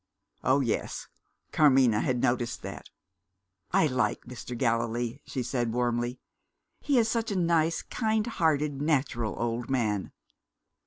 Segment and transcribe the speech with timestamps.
[0.43, 1.07] Oh, yes!
[1.51, 2.89] Carmina had noticed that.
[3.71, 4.57] "I like Mr.
[4.57, 6.19] Gallilee," she said warmly;
[6.79, 10.11] "he is such a nice, kind hearted, natural old man."